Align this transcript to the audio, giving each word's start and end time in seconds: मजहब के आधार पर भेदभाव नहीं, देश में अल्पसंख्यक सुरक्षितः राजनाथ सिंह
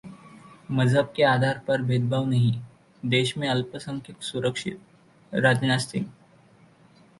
मजहब 0.71 1.11
के 1.15 1.23
आधार 1.23 1.59
पर 1.67 1.81
भेदभाव 1.81 2.25
नहीं, 2.29 2.51
देश 3.03 3.35
में 3.37 3.47
अल्पसंख्यक 3.49 4.23
सुरक्षितः 4.23 5.39
राजनाथ 5.39 5.79
सिंह 5.79 6.11